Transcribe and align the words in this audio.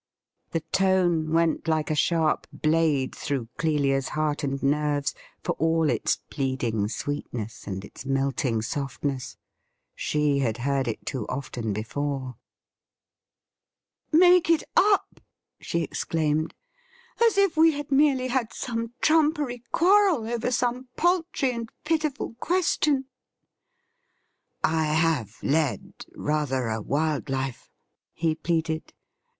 The 0.49 0.61
tone 0.71 1.31
went 1.31 1.67
like 1.67 1.91
a 1.91 1.95
sharp 1.95 2.47
blade 2.51 3.13
through 3.13 3.49
Clelia's 3.59 4.07
heart 4.17 4.43
and 4.43 4.57
nerves, 4.63 5.13
for 5.43 5.51
all 5.59 5.91
its 5.91 6.15
pleading 6.31 6.87
sweetness 6.87 7.67
and 7.67 7.85
its 7.85 8.03
melting 8.03 8.63
softness. 8.63 9.37
She 9.93 10.39
had 10.39 10.57
heard 10.57 10.87
it 10.87 11.05
too 11.05 11.27
often 11.27 11.71
before.' 11.71 12.35
Make 14.11 14.49
it 14.49 14.63
up!' 14.75 15.19
she 15.59 15.83
exclaimed.' 15.83 16.55
As 17.27 17.37
if 17.37 17.55
we 17.55 17.73
had 17.73 17.91
merely 17.91 18.29
had 18.29 18.51
some 18.53 18.95
trumpery 19.03 19.61
quarrel 19.71 20.27
over 20.27 20.49
some 20.49 20.87
paltry 20.97 21.51
and 21.51 21.69
pitiful 21.83 22.33
question 22.39 23.05
!''I 24.63 24.85
have 24.85 25.37
lead 25.43 25.93
rather 26.15 26.69
a 26.69 26.81
wild 26.81 27.29
life,' 27.29 27.69
he 28.13 28.33
pleaded. 28.33 28.93